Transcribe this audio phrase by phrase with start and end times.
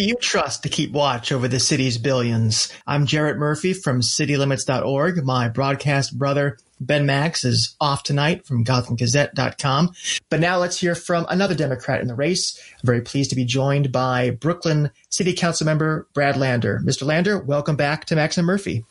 [0.00, 2.72] Do you trust to keep watch over the city's billions?
[2.86, 5.22] I'm Jarrett Murphy from citylimits.org.
[5.26, 9.92] My broadcast brother, Ben Max, is off tonight from GothamGazette.com.
[10.30, 12.58] But now let's hear from another Democrat in the race.
[12.76, 16.80] I'm very pleased to be joined by Brooklyn City Council member Brad Lander.
[16.82, 17.02] Mr.
[17.02, 18.86] Lander, welcome back to Max and Murphy.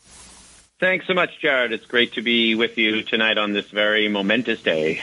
[0.78, 1.72] Thanks so much, Jarrett.
[1.72, 5.00] It's great to be with you tonight on this very momentous day.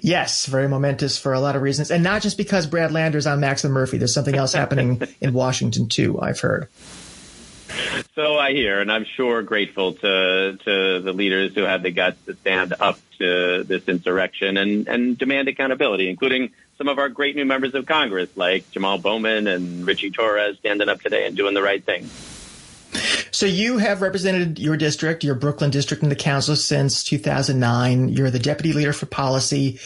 [0.00, 3.40] Yes, very momentous for a lot of reasons, and not just because Brad Lander's on
[3.40, 3.98] Max and Murphy.
[3.98, 6.20] There's something else happening in Washington too.
[6.20, 6.68] I've heard.
[8.14, 12.18] So I hear, and I'm sure grateful to to the leaders who had the guts
[12.26, 17.36] to stand up to this insurrection and and demand accountability, including some of our great
[17.36, 21.54] new members of Congress like Jamal Bowman and Richie Torres standing up today and doing
[21.54, 22.08] the right thing.
[23.38, 28.08] So you have represented your district, your Brooklyn district in the council since 2009.
[28.08, 29.78] You're the deputy leader for policy.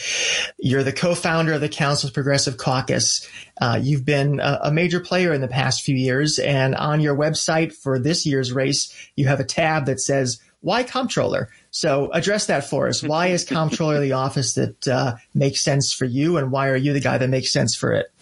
[0.57, 3.29] You're the co-founder of the council's progressive caucus.
[3.61, 6.39] Uh, you've been a, a, major player in the past few years.
[6.39, 10.81] And on your website for this year's race, you have a tab that says, why
[10.81, 11.49] comptroller?
[11.69, 13.03] So address that for us.
[13.03, 16.37] Why is comptroller the office that uh, makes sense for you?
[16.37, 18.12] And why are you the guy that makes sense for it?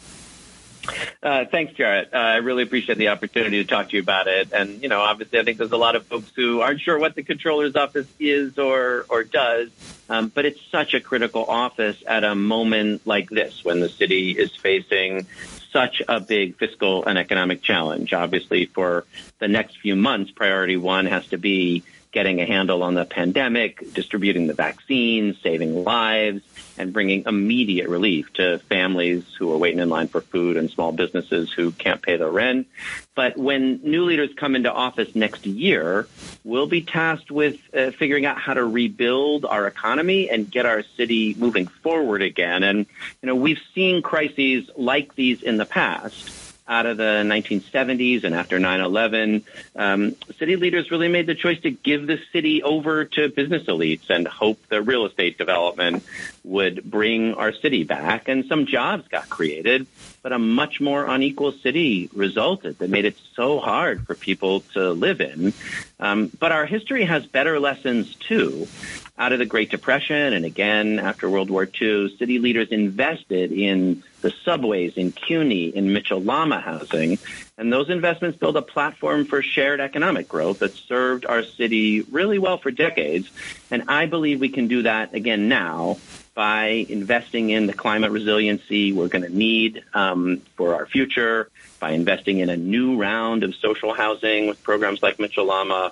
[1.21, 2.09] Uh, thanks, Jarrett.
[2.13, 4.51] Uh, I really appreciate the opportunity to talk to you about it.
[4.51, 7.15] And, you know, obviously, I think there's a lot of folks who aren't sure what
[7.15, 9.69] the controller's office is or, or does.
[10.09, 14.31] Um, but it's such a critical office at a moment like this when the city
[14.31, 15.27] is facing
[15.71, 18.13] such a big fiscal and economic challenge.
[18.13, 19.05] Obviously, for
[19.39, 23.93] the next few months, priority one has to be getting a handle on the pandemic,
[23.93, 26.41] distributing the vaccines, saving lives,
[26.81, 30.91] and bringing immediate relief to families who are waiting in line for food and small
[30.91, 32.67] businesses who can't pay their rent.
[33.13, 36.07] But when new leaders come into office next year,
[36.43, 40.81] we'll be tasked with uh, figuring out how to rebuild our economy and get our
[40.97, 42.63] city moving forward again.
[42.63, 42.87] And,
[43.21, 46.40] you know, we've seen crises like these in the past
[46.71, 49.43] out of the 1970s and after 9-11,
[49.75, 54.09] um, city leaders really made the choice to give the city over to business elites
[54.09, 56.01] and hope that real estate development
[56.45, 58.29] would bring our city back.
[58.29, 59.85] And some jobs got created,
[60.23, 64.91] but a much more unequal city resulted that made it so hard for people to
[64.91, 65.51] live in.
[65.99, 68.69] Um, but our history has better lessons too
[69.17, 74.03] out of the Great Depression and again after World War II, city leaders invested in
[74.21, 77.17] the subways in CUNY, in Mitchell-Lama housing,
[77.57, 82.39] and those investments build a platform for shared economic growth that served our city really
[82.39, 83.29] well for decades.
[83.69, 85.97] And I believe we can do that again now
[86.33, 91.49] by investing in the climate resiliency we're going to need um, for our future,
[91.79, 95.91] by investing in a new round of social housing with programs like Mitchell-Lama,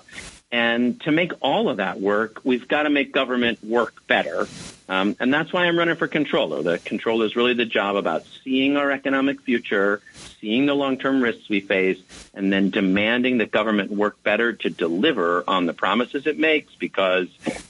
[0.52, 4.48] and to make all of that work, we've got to make government work better.
[4.90, 6.64] Um, and that's why I'm running for controller.
[6.64, 10.02] The controller is really the job about seeing our economic future,
[10.40, 11.98] seeing the long-term risks we face,
[12.34, 17.28] and then demanding that government work better to deliver on the promises it makes because,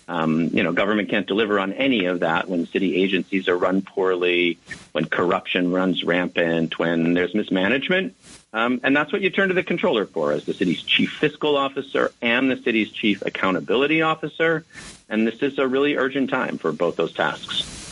[0.09, 3.83] um, you know, government can't deliver on any of that when city agencies are run
[3.83, 4.59] poorly,
[4.93, 8.17] when corruption runs rampant, when there's mismanagement.
[8.53, 11.57] Um, and that's what you turn to the controller for as the city's chief fiscal
[11.57, 14.65] officer and the city's chief accountability officer.
[15.09, 17.90] And this is a really urgent time for both those tasks.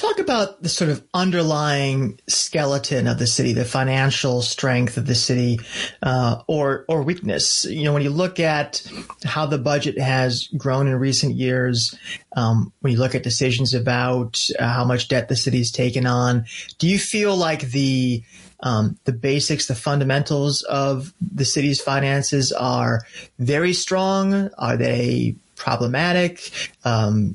[0.00, 5.14] Talk about the sort of underlying skeleton of the city, the financial strength of the
[5.14, 5.60] city,
[6.02, 7.66] uh, or or weakness.
[7.66, 8.82] You know, when you look at
[9.24, 11.94] how the budget has grown in recent years,
[12.34, 16.46] um, when you look at decisions about uh, how much debt the city's taken on,
[16.78, 18.24] do you feel like the
[18.60, 23.02] um, the basics, the fundamentals of the city's finances are
[23.38, 24.48] very strong?
[24.56, 26.50] Are they problematic?
[26.84, 27.34] Um,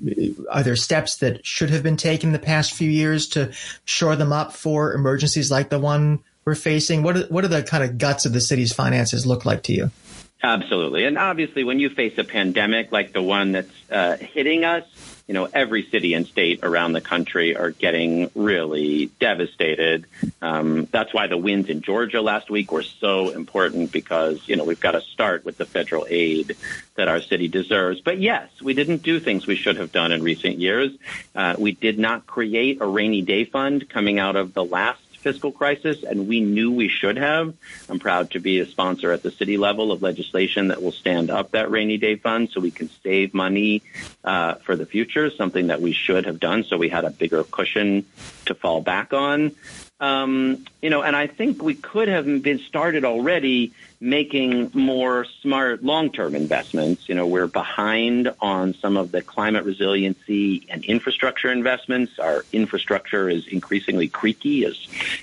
[0.50, 3.54] are there steps that should have been taken the past few years to
[3.86, 7.04] shore them up for emergencies like the one we're facing?
[7.04, 9.74] What are, what are the kind of guts of the city's finances look like to
[9.74, 9.92] you?
[10.44, 11.06] Absolutely.
[11.06, 14.84] And obviously, when you face a pandemic like the one that's uh, hitting us,
[15.28, 20.06] you know, every city and state around the country are getting really devastated.
[20.42, 24.64] Um, that's why the wins in Georgia last week were so important because, you know,
[24.64, 26.56] we've got to start with the federal aid
[26.94, 28.02] that our city deserves.
[28.02, 30.92] But yes, we didn't do things we should have done in recent years.
[31.34, 35.52] Uh, we did not create a rainy day fund coming out of the last fiscal
[35.52, 37.56] crisis, and we knew we should have.
[37.90, 41.32] I'm proud to be a sponsor at the city level of legislation that will stand
[41.32, 43.82] up that rainy day fund so we can save money
[44.24, 47.44] uh, for the future, something that we should have done so we had a bigger
[47.44, 48.06] cushion
[48.46, 49.56] to fall back on.
[50.00, 53.74] Um, you know, and I think we could have been started already
[54.06, 57.10] making more smart long-term investments.
[57.10, 62.20] You know, we're behind on some of the climate resiliency and infrastructure investments.
[62.20, 64.78] Our infrastructure is increasingly creaky, as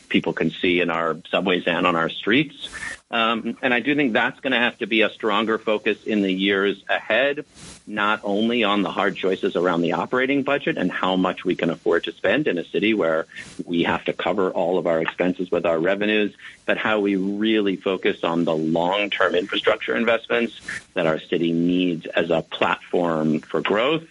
[0.08, 2.68] people can see in our subways and on our streets.
[3.12, 6.22] Um, and I do think that's going to have to be a stronger focus in
[6.22, 7.44] the years ahead,
[7.86, 11.68] not only on the hard choices around the operating budget and how much we can
[11.68, 13.26] afford to spend in a city where
[13.66, 17.76] we have to cover all of our expenses with our revenues, but how we really
[17.76, 20.58] focus on the long-term infrastructure investments
[20.94, 24.04] that our city needs as a platform for growth,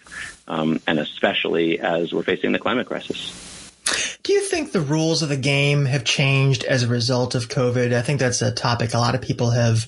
[0.46, 3.51] um, and especially as we're facing the climate crisis.
[4.32, 7.92] Do you think the rules of the game have changed as a result of COVID?
[7.92, 9.86] I think that's a topic a lot of people have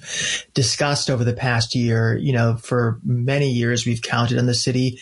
[0.52, 2.14] discussed over the past year.
[2.14, 5.00] You know, for many years, we've counted on the city,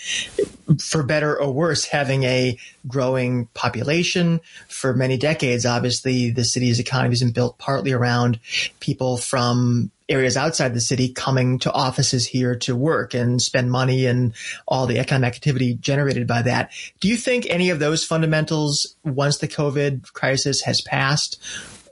[0.81, 4.41] for better or worse, having a growing population.
[4.69, 8.39] For many decades, obviously, the city's economy has been built partly around
[8.81, 14.07] people from areas outside the city coming to offices here to work and spend money
[14.07, 14.35] and
[14.69, 16.71] all the economic activity generated by that.
[17.01, 21.41] Do you think any of those fundamentals, once the COVID crisis has passed,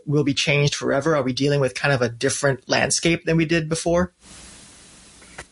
[0.06, 1.16] will be changed forever?
[1.16, 4.12] Are we dealing with kind of a different landscape than we did before?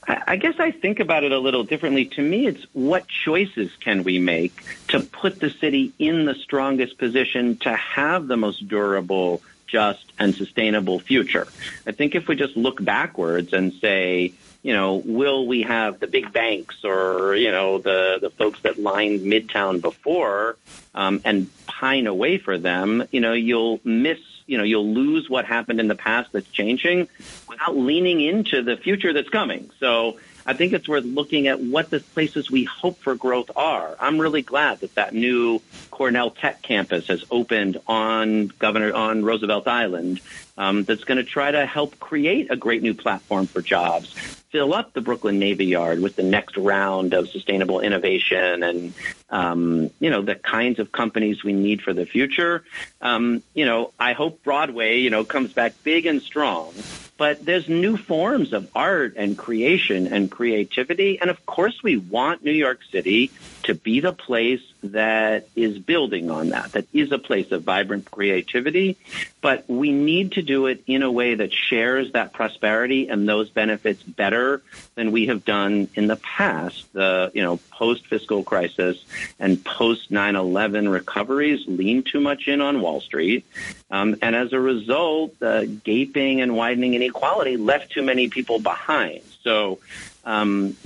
[0.08, 2.06] I guess I think about it a little differently.
[2.06, 6.98] To me, it's what choices can we make to put the city in the strongest
[6.98, 11.46] position to have the most durable just, and sustainable future.
[11.86, 14.32] I think if we just look backwards and say,
[14.62, 18.78] you know, will we have the big banks or, you know, the, the folks that
[18.78, 20.56] lined Midtown before
[20.94, 24.18] um, and pine away for them, you know, you'll miss,
[24.48, 27.06] you know, you'll lose what happened in the past that's changing
[27.48, 29.70] without leaning into the future that's coming.
[29.78, 33.94] So I think it's worth looking at what the places we hope for growth are.
[34.00, 35.60] I'm really glad that that new
[35.90, 40.22] Cornell Tech campus has opened on Governor on Roosevelt Island.
[40.56, 44.12] Um, that's going to try to help create a great new platform for jobs,
[44.50, 48.94] fill up the Brooklyn Navy Yard with the next round of sustainable innovation and
[49.30, 52.64] um, you know the kinds of companies we need for the future.
[53.00, 56.72] Um, you know, I hope Broadway you know comes back big and strong.
[57.18, 61.20] But there's new forms of art and creation and creativity.
[61.20, 63.32] And of course, we want New York City
[63.64, 68.08] to be the place that is building on that, that is a place of vibrant
[68.08, 68.96] creativity.
[69.40, 73.50] But we need to do it in a way that shares that prosperity and those
[73.50, 74.62] benefits better
[74.94, 76.90] than we have done in the past.
[76.92, 79.04] The, you know, post fiscal crisis
[79.38, 83.46] and post 9-11 recoveries lean too much in on Wall Street.
[83.90, 89.22] Um, and as a result, uh, gaping and widening inequality left too many people behind.
[89.42, 89.78] So
[90.28, 90.76] um,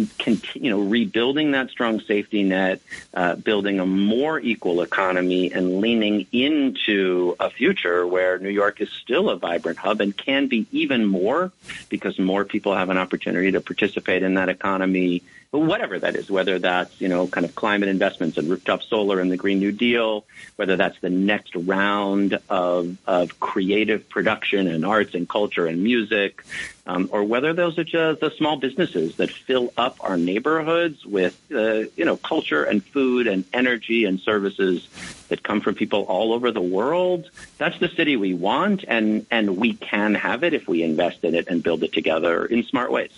[0.54, 2.80] you know, rebuilding that strong safety net,
[3.12, 8.88] uh, building a more equal economy, and leaning into a future where New York is
[8.88, 11.50] still a vibrant hub and can be even more
[11.88, 16.58] because more people have an opportunity to participate in that economy whatever that is, whether
[16.58, 20.24] that's, you know, kind of climate investments and rooftop solar and the Green New Deal,
[20.56, 26.42] whether that's the next round of, of creative production and arts and culture and music,
[26.86, 31.40] um, or whether those are just the small businesses that fill up our neighborhoods with,
[31.54, 34.88] uh, you know, culture and food and energy and services
[35.28, 37.30] that come from people all over the world.
[37.58, 41.34] That's the city we want, and, and we can have it if we invest in
[41.34, 43.10] it and build it together in smart ways.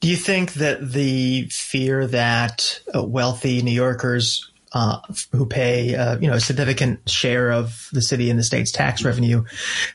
[0.00, 4.98] Do you think that the fear that uh, wealthy New Yorkers uh,
[5.32, 9.04] who pay uh, you know a significant share of the city and the state's tax
[9.04, 9.44] revenue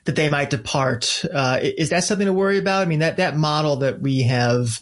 [0.05, 2.81] that they might depart uh, is that something to worry about?
[2.81, 4.79] I mean that that model that we have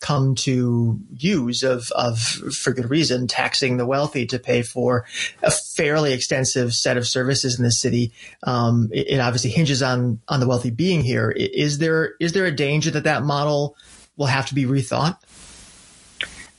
[0.00, 5.06] come to use of of for good reason taxing the wealthy to pay for
[5.42, 8.12] a fairly extensive set of services in the city.
[8.42, 11.30] Um, it, it obviously hinges on on the wealthy being here.
[11.30, 13.76] Is there is there a danger that that model
[14.16, 15.18] will have to be rethought?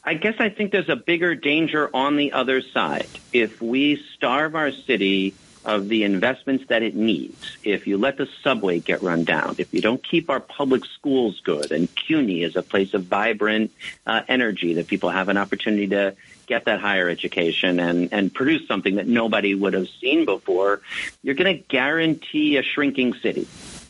[0.08, 3.10] I guess I think there's a bigger danger on the other side.
[3.34, 5.34] If we starve our city
[5.66, 9.74] of the investments that it needs, if you let the subway get run down, if
[9.74, 13.70] you don't keep our public schools good, and CUNY is a place of vibrant
[14.06, 18.66] uh, energy that people have an opportunity to get that higher education and, and produce
[18.66, 20.80] something that nobody would have seen before,
[21.22, 23.46] you're going to guarantee a shrinking city.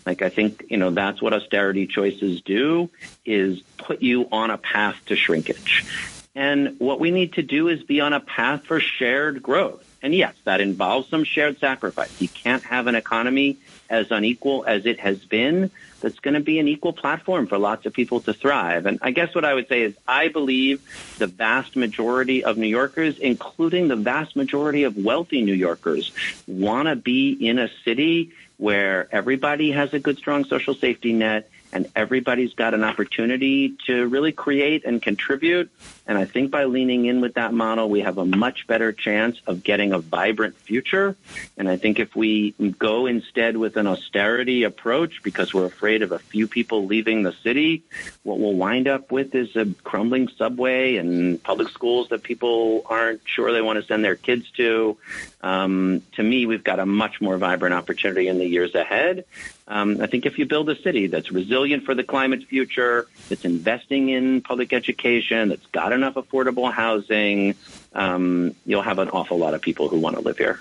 [0.08, 2.90] Like I think, you know, that's what austerity choices do
[3.26, 5.86] is put you on a path to shrinkage.
[6.34, 9.84] And what we need to do is be on a path for shared growth.
[10.02, 12.22] And yes, that involves some shared sacrifice.
[12.22, 13.58] You can't have an economy
[13.90, 17.86] as unequal as it has been, that's going to be an equal platform for lots
[17.86, 18.86] of people to thrive.
[18.86, 20.82] And I guess what I would say is I believe
[21.18, 26.12] the vast majority of New Yorkers, including the vast majority of wealthy New Yorkers,
[26.48, 31.50] want to be in a city where everybody has a good, strong social safety net
[31.72, 35.70] and everybody's got an opportunity to really create and contribute.
[36.08, 39.40] And I think by leaning in with that model, we have a much better chance
[39.46, 41.18] of getting a vibrant future.
[41.58, 46.14] And I think if we go instead with an austerity approach because we're afraid of
[46.14, 47.84] a few people leaving the city,
[48.24, 53.22] what we'll wind up with is a crumbling subway and public schools that people aren't
[53.26, 54.98] sure they want to send their kids to.
[55.42, 59.26] Um, to me, we've got a much more vibrant opportunity in the years ahead.
[59.68, 63.44] Um, I think if you build a city that's resilient for the climate future, that's
[63.44, 67.56] investing in public education, that's got enough affordable housing,
[67.94, 70.60] um, you'll have an awful lot of people who want to live here.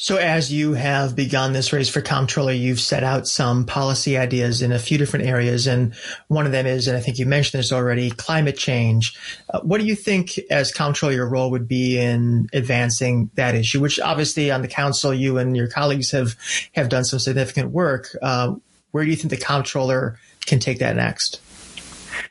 [0.00, 4.62] So, as you have begun this race for comptroller, you've set out some policy ideas
[4.62, 5.66] in a few different areas.
[5.66, 5.92] And
[6.28, 9.18] one of them is, and I think you mentioned this already, climate change.
[9.50, 13.80] Uh, what do you think, as comptroller, your role would be in advancing that issue,
[13.80, 16.36] which obviously on the council, you and your colleagues have,
[16.76, 18.16] have done some significant work.
[18.22, 18.54] Uh,
[18.92, 20.16] where do you think the comptroller
[20.46, 21.40] can take that next?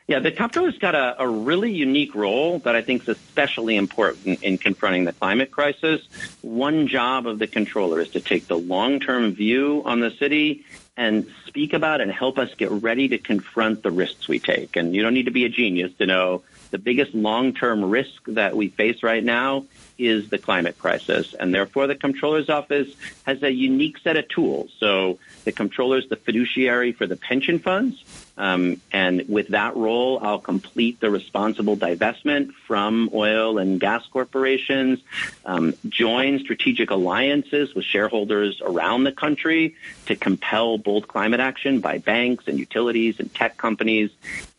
[0.06, 4.42] Yeah, the comptroller's got a, a really unique role that I think is especially important
[4.42, 6.00] in confronting the climate crisis.
[6.42, 10.64] One job of the controller is to take the long-term view on the city
[10.96, 14.76] and speak about and help us get ready to confront the risks we take.
[14.76, 18.56] And you don't need to be a genius to know the biggest long-term risk that
[18.56, 19.64] we face right now
[19.96, 21.34] is the climate crisis.
[21.34, 22.88] And therefore, the comptroller's office
[23.24, 24.72] has a unique set of tools.
[24.78, 28.02] So the comptroller is the fiduciary for the pension funds.
[28.38, 35.00] Um, and with that role, I'll complete the responsible divestment from oil and gas corporations,
[35.44, 39.74] um, join strategic alliances with shareholders around the country
[40.06, 44.10] to compel bold climate action by banks and utilities and tech companies,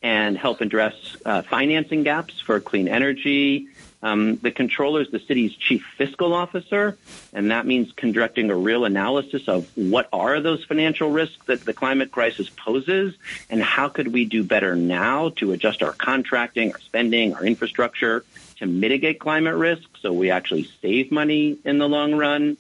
[0.02, 0.94] and help address
[1.26, 3.68] uh, financing gaps for clean energy,
[4.02, 6.98] um, the controller is the city's chief fiscal officer,
[7.34, 11.74] and that means conducting a real analysis of what are those financial risks that the
[11.74, 13.16] climate crisis poses,
[13.50, 18.24] and how could we do better now to adjust our contracting, our spending, our infrastructure
[18.58, 22.58] to mitigate climate risk so we actually save money in the long run.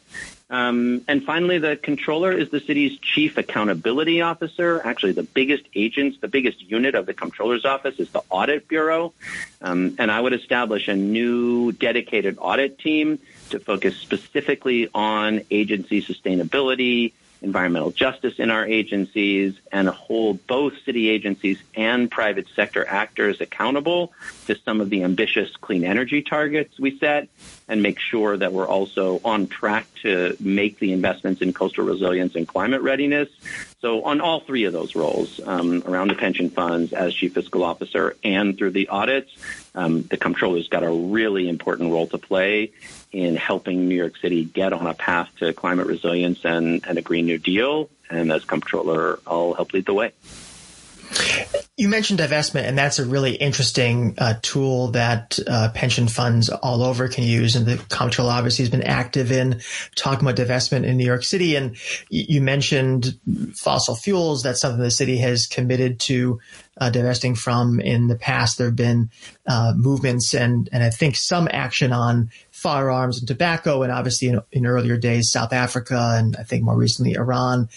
[0.49, 4.81] Um, and finally, the controller is the city's chief accountability officer.
[4.83, 9.13] Actually, the biggest agents, the biggest unit of the controller's office is the audit bureau.
[9.61, 13.19] Um, and I would establish a new dedicated audit team
[13.51, 21.10] to focus specifically on agency sustainability, environmental justice in our agencies and hold both city
[21.10, 24.12] agencies and private sector actors accountable
[24.48, 27.29] to some of the ambitious clean energy targets we set
[27.67, 32.36] and make sure that we're also on track to make the investments in coastal resilience
[32.36, 33.29] and climate readiness.
[33.79, 37.63] So on all three of those roles, um, around the pension funds as chief fiscal
[37.63, 39.31] officer and through the audits,
[39.75, 42.72] um, the comptroller's got a really important role to play
[43.11, 47.01] in helping New York City get on a path to climate resilience and, and a
[47.01, 47.89] Green New Deal.
[48.09, 50.11] And as comptroller, I'll help lead the way.
[51.75, 56.83] You mentioned divestment, and that's a really interesting uh, tool that uh, pension funds all
[56.83, 57.55] over can use.
[57.55, 59.61] And the comptroller obviously has been active in
[59.95, 61.55] talking about divestment in New York City.
[61.55, 61.77] And
[62.09, 63.17] you mentioned
[63.55, 64.43] fossil fuels.
[64.43, 66.39] That's something the city has committed to
[66.79, 68.57] uh, divesting from in the past.
[68.57, 69.09] There have been
[69.47, 74.41] uh, movements and and I think some action on firearms and tobacco, and obviously in,
[74.51, 77.69] in, earlier days South Africa and I think more recently Iran.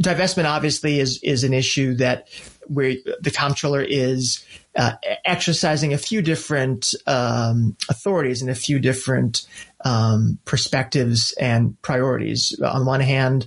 [0.00, 2.28] Divestment obviously is is an issue that
[2.66, 4.44] where the comptroller is
[4.76, 4.92] uh,
[5.24, 9.46] exercising a few different um, authorities and a few different
[9.84, 12.58] um, perspectives and priorities.
[12.64, 13.46] On one hand,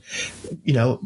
[0.63, 1.01] you know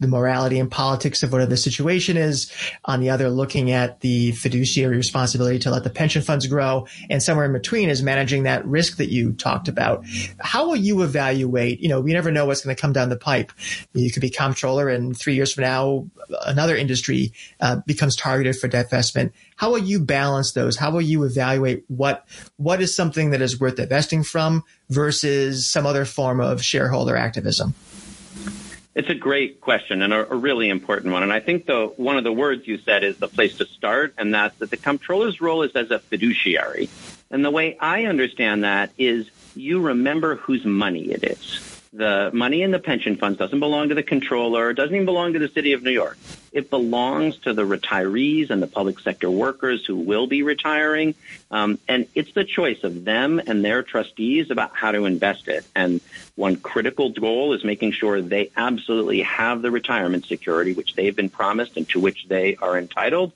[0.00, 2.50] the morality and politics of whatever the situation is.
[2.86, 6.86] On the other, looking at the fiduciary responsibility to let the pension funds grow.
[7.08, 10.04] And somewhere in between is managing that risk that you talked about.
[10.40, 11.80] How will you evaluate?
[11.80, 13.52] You know, we never know what's going to come down the pipe.
[13.92, 16.06] You could be comptroller and three years from now,
[16.46, 19.32] another industry uh, becomes targeted for divestment.
[19.56, 20.76] How will you balance those?
[20.76, 22.26] How will you evaluate what,
[22.56, 27.74] what is something that is worth divesting from versus some other form of shareholder activism?
[29.00, 31.22] It's a great question and a, a, really important one.
[31.22, 34.12] And I think the one of the words you said is the place to start,
[34.18, 36.90] and that's that the comptroller's role is as a fiduciary.
[37.30, 41.80] And the way I understand that is you remember whose money it is.
[41.94, 45.38] The money in the pension funds doesn't belong to the controller, doesn't even belong to
[45.38, 46.18] the city of New York.
[46.52, 51.14] It belongs to the retirees and the public sector workers who will be retiring.
[51.50, 55.64] Um, and it's the choice of them and their trustees about how to invest it.
[55.74, 56.00] And
[56.34, 61.28] one critical goal is making sure they absolutely have the retirement security which they've been
[61.28, 63.32] promised and to which they are entitled.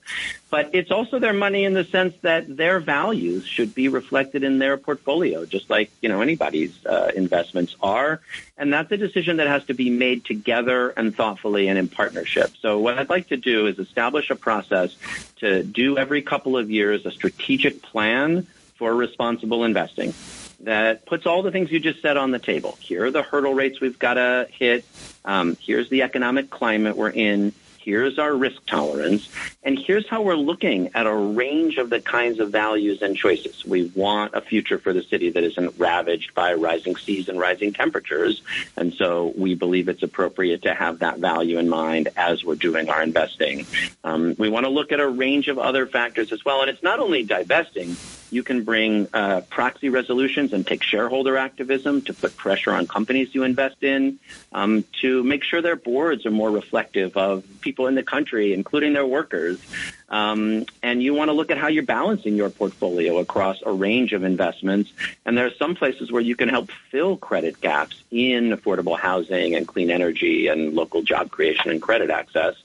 [0.49, 4.59] But it's also their money in the sense that their values should be reflected in
[4.59, 8.21] their portfolio, just like you know anybody's uh, investments are.
[8.57, 12.51] And that's a decision that has to be made together and thoughtfully and in partnership.
[12.61, 14.95] So what I'd like to do is establish a process
[15.37, 20.13] to do every couple of years a strategic plan for responsible investing
[20.61, 22.77] that puts all the things you just said on the table.
[22.79, 24.85] Here are the hurdle rates we've got to hit.
[25.23, 27.53] Um, here's the economic climate we're in.
[27.85, 29.29] Here's our risk tolerance.
[29.61, 33.63] And here's how we're looking at a range of the kinds of values and choices.
[33.63, 37.73] We want a future for the city that isn't ravaged by rising seas and rising
[37.73, 38.41] temperatures.
[38.75, 42.89] And so we believe it's appropriate to have that value in mind as we're doing
[42.89, 43.67] our investing.
[44.03, 46.61] Um, we want to look at a range of other factors as well.
[46.61, 47.95] And it's not only divesting,
[48.31, 53.33] you can bring uh, proxy resolutions and take shareholder activism to put pressure on companies
[53.33, 54.19] you invest in
[54.51, 58.93] um, to make sure their boards are more reflective of people in the country, including
[58.93, 59.59] their workers.
[60.09, 64.13] Um, and you want to look at how you're balancing your portfolio across a range
[64.13, 64.91] of investments.
[65.25, 69.55] And there are some places where you can help fill credit gaps in affordable housing
[69.55, 72.55] and clean energy and local job creation and credit access.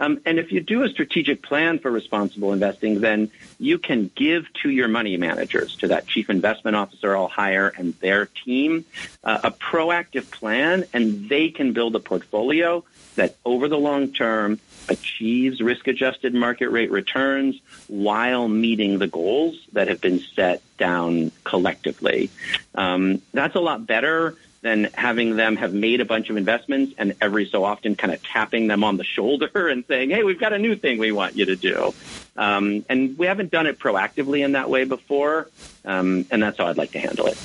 [0.00, 4.52] Um, and if you do a strategic plan for responsible investing, then you can give
[4.62, 8.84] to your money managers, to that chief investment officer I'll hire and their team,
[9.22, 12.84] uh, a proactive plan, and they can build a portfolio
[13.16, 19.56] that over the long term achieves risk adjusted market rate returns while meeting the goals
[19.72, 22.30] that have been set down collectively.
[22.74, 27.14] Um, that's a lot better than having them have made a bunch of investments and
[27.20, 30.52] every so often kind of tapping them on the shoulder and saying, hey, we've got
[30.52, 31.94] a new thing we want you to do.
[32.36, 35.48] Um, and we haven't done it proactively in that way before,
[35.84, 37.38] um, and that's how I'd like to handle it.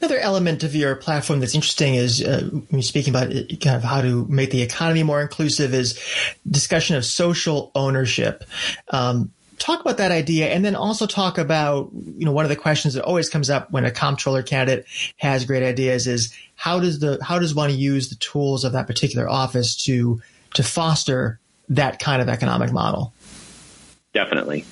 [0.00, 3.76] Another element of your platform that's interesting is uh, when you're speaking about it, kind
[3.76, 5.98] of how to make the economy more inclusive is
[6.48, 8.44] discussion of social ownership.
[8.90, 12.56] Um, talk about that idea and then also talk about, you know, one of the
[12.56, 14.86] questions that always comes up when a comptroller candidate
[15.16, 18.86] has great ideas is how does the, how does one use the tools of that
[18.86, 20.20] particular office to,
[20.54, 23.12] to foster that kind of economic model?
[24.14, 24.64] Definitely.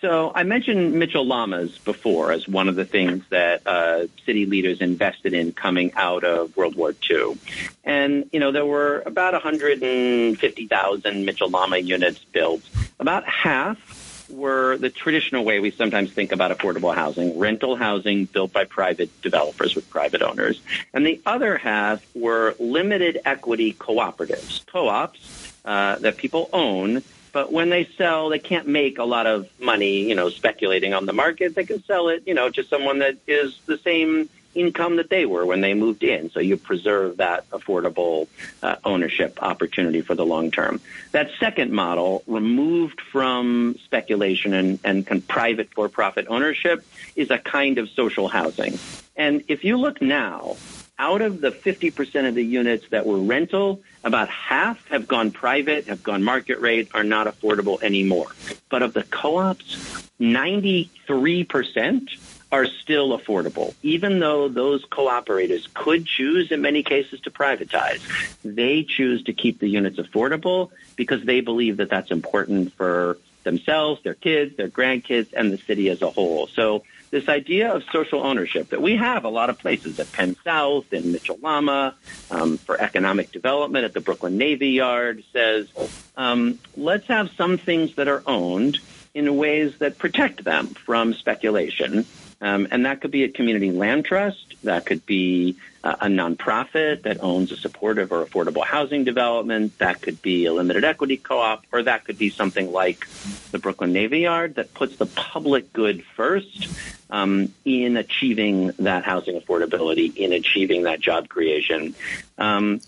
[0.00, 4.80] So I mentioned Mitchell Lamas before as one of the things that uh, city leaders
[4.80, 7.38] invested in coming out of World War II.
[7.84, 12.62] And, you know, there were about 150,000 Mitchell Lama units built.
[12.98, 18.54] About half were the traditional way we sometimes think about affordable housing, rental housing built
[18.54, 20.62] by private developers with private owners.
[20.94, 27.70] And the other half were limited equity cooperatives, co-ops uh, that people own but when
[27.70, 31.54] they sell, they can't make a lot of money, you know, speculating on the market.
[31.54, 35.26] They can sell it, you know, to someone that is the same income that they
[35.26, 36.30] were when they moved in.
[36.30, 38.26] So you preserve that affordable
[38.62, 40.80] uh, ownership opportunity for the long term.
[41.12, 47.78] That second model, removed from speculation and, and private for profit ownership, is a kind
[47.78, 48.78] of social housing.
[49.16, 50.56] And if you look now,
[51.00, 55.86] out of the 50% of the units that were rental, about half have gone private,
[55.86, 58.26] have gone market rate, are not affordable anymore.
[58.68, 62.20] But of the co-ops, 93%
[62.52, 63.74] are still affordable.
[63.82, 68.02] Even though those co-operators could choose in many cases to privatize,
[68.44, 74.02] they choose to keep the units affordable because they believe that that's important for themselves,
[74.02, 76.46] their kids, their grandkids, and the city as a whole.
[76.48, 80.36] So this idea of social ownership that we have a lot of places at Penn
[80.44, 81.94] South, and Mitchell Lama,
[82.30, 85.68] um, for economic development at the Brooklyn Navy Yard says,
[86.16, 88.78] um, let's have some things that are owned
[89.12, 92.06] in ways that protect them from speculation
[92.40, 94.54] um, and that could be a community land trust.
[94.64, 99.78] That could be uh, a nonprofit that owns a supportive or affordable housing development.
[99.78, 103.06] That could be a limited equity co-op, or that could be something like
[103.50, 106.68] the Brooklyn Navy Yard that puts the public good first
[107.10, 111.94] um, in achieving that housing affordability, in achieving that job creation.
[112.38, 112.80] Um,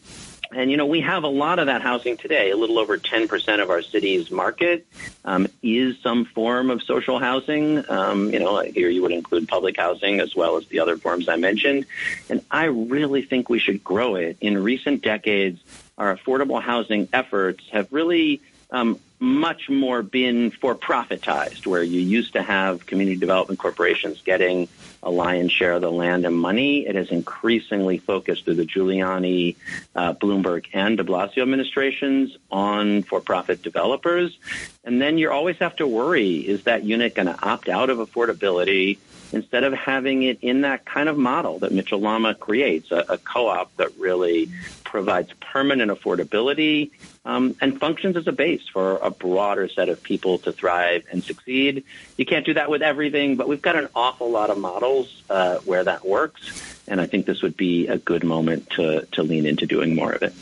[0.55, 2.51] and, you know, we have a lot of that housing today.
[2.51, 4.87] A little over 10% of our city's market
[5.25, 7.89] um, is some form of social housing.
[7.91, 11.29] Um, you know, here you would include public housing as well as the other forms
[11.29, 11.87] I mentioned.
[12.29, 14.37] And I really think we should grow it.
[14.41, 15.61] In recent decades,
[15.99, 22.33] our affordable housing efforts have really um, much more been for profitized, where you used
[22.33, 24.69] to have community development corporations getting
[25.01, 26.87] a lion's share of the land and money.
[26.87, 29.55] It has increasingly focused through the Giuliani,
[29.95, 34.37] uh, Bloomberg, and de Blasio administrations on for profit developers.
[34.83, 37.99] And then you always have to worry is that unit going to opt out of
[37.99, 38.99] affordability?
[39.33, 43.19] Instead of having it in that kind of model that Mitchell Lama creates, a, a
[43.19, 44.51] co-op that really
[44.85, 46.91] provides permanent affordability
[47.25, 51.25] um, and functions as a base for a broader set of people to thrive and
[51.25, 51.85] succeed.
[52.17, 55.59] You can't do that with everything, but we've got an awful lot of models uh,
[55.59, 59.47] where that works, and I think this would be a good moment to to lean
[59.47, 60.35] into doing more of it.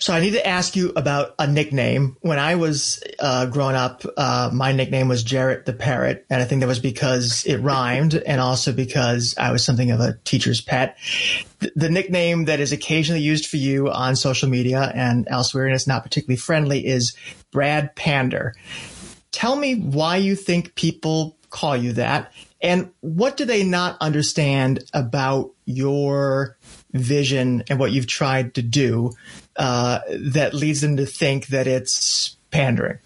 [0.00, 2.16] So I need to ask you about a nickname.
[2.20, 6.44] When I was uh, growing up, uh, my nickname was Jarrett the Parrot, and I
[6.44, 10.60] think that was because it rhymed, and also because I was something of a teacher's
[10.60, 10.96] pet.
[11.58, 15.74] The, the nickname that is occasionally used for you on social media and elsewhere, and
[15.74, 17.16] it's not particularly friendly, is
[17.50, 18.54] Brad Pander.
[19.32, 24.84] Tell me why you think people call you that, and what do they not understand
[24.94, 26.56] about your
[26.92, 29.12] vision and what you've tried to do
[29.56, 32.98] uh, that leads them to think that it's pandering?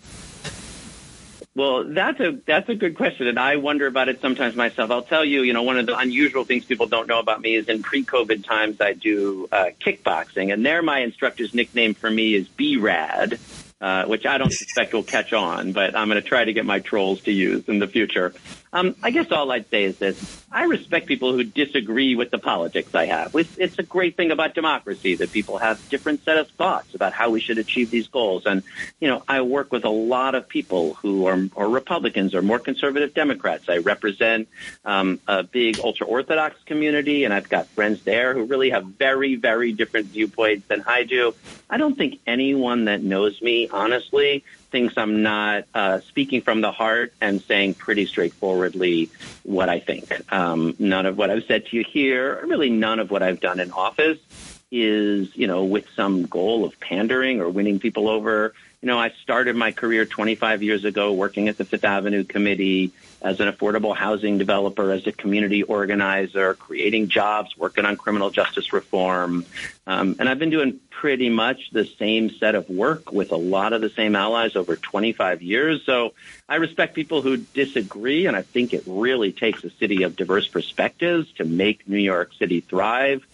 [1.54, 4.90] Well, that's a that's a good question, and I wonder about it sometimes myself.
[4.90, 7.56] I'll tell you, you know, one of the unusual things people don't know about me
[7.56, 12.34] is in pre-COVID times I do uh, kickboxing, and there my instructor's nickname for me
[12.34, 13.38] is B-Rad,
[13.82, 16.64] uh, which I don't suspect will catch on, but I'm going to try to get
[16.64, 18.32] my trolls to use in the future.
[18.74, 20.44] Um, I guess all I'd say is this.
[20.50, 23.34] I respect people who disagree with the politics I have.
[23.34, 27.30] It's a great thing about democracy that people have different set of thoughts about how
[27.30, 28.46] we should achieve these goals.
[28.46, 28.62] And,
[28.98, 32.58] you know, I work with a lot of people who are, are Republicans or more
[32.58, 33.68] conservative Democrats.
[33.68, 34.48] I represent
[34.84, 39.72] um, a big ultra-Orthodox community, and I've got friends there who really have very, very
[39.72, 41.34] different viewpoints than I do.
[41.68, 46.72] I don't think anyone that knows me, honestly, thinks I'm not uh, speaking from the
[46.72, 49.10] heart and saying pretty straightforwardly
[49.44, 50.10] what I think.
[50.32, 53.38] Um, none of what I've said to you here, or really none of what I've
[53.38, 54.18] done in office,
[54.72, 59.10] is you know with some goal of pandering or winning people over you know, I
[59.22, 62.90] started my career 25 years ago working at the Fifth Avenue Committee
[63.22, 68.72] as an affordable housing developer, as a community organizer, creating jobs, working on criminal justice
[68.72, 69.46] reform.
[69.86, 73.72] Um, and I've been doing pretty much the same set of work with a lot
[73.72, 75.86] of the same allies over 25 years.
[75.86, 76.14] So
[76.48, 80.48] I respect people who disagree, and I think it really takes a city of diverse
[80.48, 83.24] perspectives to make New York City thrive.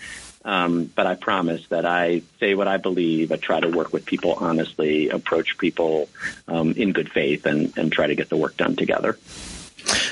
[0.44, 3.33] Um, but I promise that I say what I believe.
[3.33, 6.09] I try to work with people honestly, approach people
[6.46, 9.18] um, in good faith, and, and try to get the work done together.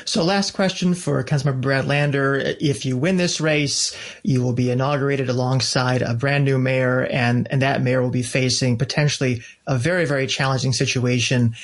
[0.05, 2.37] So, last question for Councilmember Brad Lander.
[2.37, 7.47] If you win this race, you will be inaugurated alongside a brand new mayor, and,
[7.51, 11.55] and that mayor will be facing potentially a very, very challenging situation.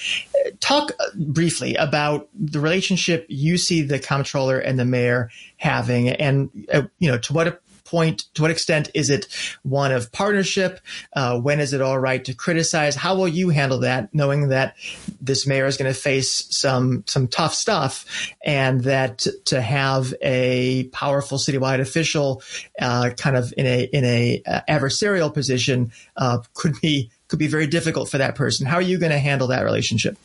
[0.60, 6.82] Talk briefly about the relationship you see the comptroller and the mayor having, and uh,
[6.98, 8.24] you know to what point?
[8.34, 9.28] To what extent is it
[9.62, 10.80] one of partnership?
[11.12, 12.96] Uh, when is it all right to criticize?
[12.96, 14.74] How will you handle that, knowing that
[15.20, 18.06] this mayor is going to face some some tough stuff,
[18.44, 22.42] and that to have a powerful citywide official,
[22.80, 27.46] uh, kind of in a in a uh, adversarial position, uh, could be could be
[27.46, 28.66] very difficult for that person.
[28.66, 30.16] How are you going to handle that relationship?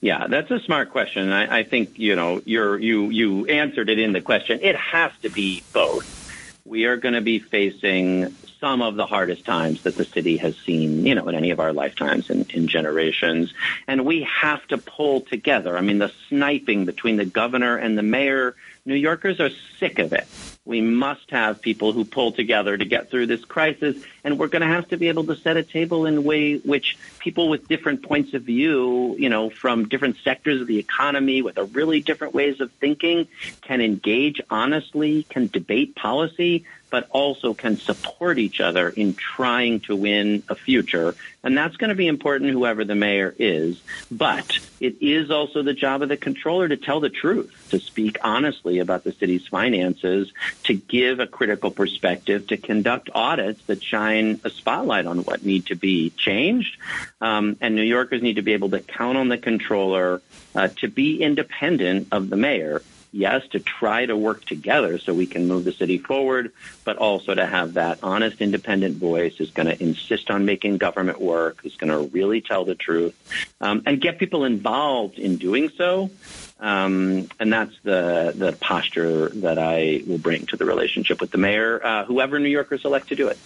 [0.00, 1.30] Yeah, that's a smart question.
[1.30, 4.58] I, I think you know you're you you answered it in the question.
[4.60, 6.21] It has to be both
[6.64, 10.56] we are going to be facing some of the hardest times that the city has
[10.56, 13.52] seen, you know, in any of our lifetimes in, in generations.
[13.88, 15.76] And we have to pull together.
[15.76, 20.12] I mean, the sniping between the governor and the mayor, New Yorkers are sick of
[20.12, 20.28] it.
[20.64, 24.62] We must have people who pull together to get through this crisis, and we're going
[24.62, 27.66] to have to be able to set a table in a way which people with
[27.66, 32.00] different points of view, you know, from different sectors of the economy with a really
[32.00, 33.26] different ways of thinking
[33.60, 39.96] can engage honestly, can debate policy, but also can support each other in trying to
[39.96, 41.14] win a future.
[41.42, 43.80] And that's going to be important, whoever the mayor is.
[44.10, 48.18] But it is also the job of the controller to tell the truth, to speak
[48.22, 50.30] honestly about the city's finances,
[50.64, 55.66] to give a critical perspective, to conduct audits that shine a spotlight on what need
[55.66, 56.76] to be changed.
[57.20, 60.22] Um, and New Yorkers need to be able to count on the controller
[60.54, 65.26] uh, to be independent of the mayor yes, to try to work together so we
[65.26, 66.52] can move the city forward,
[66.84, 71.20] but also to have that honest, independent voice who's going to insist on making government
[71.20, 73.14] work, who's going to really tell the truth,
[73.60, 76.10] um, and get people involved in doing so.
[76.58, 81.38] Um, and that's the the posture that I will bring to the relationship with the
[81.38, 83.38] mayor, uh, whoever New Yorkers elect to do it.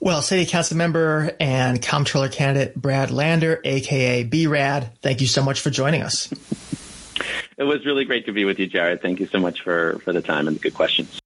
[0.00, 5.60] Well, City Council member and Comptroller candidate Brad Lander, aka B-Rad, thank you so much
[5.60, 6.28] for joining us.
[7.56, 9.02] It was really great to be with you, Jarrett.
[9.02, 11.21] Thank you so much for, for the time and the good questions.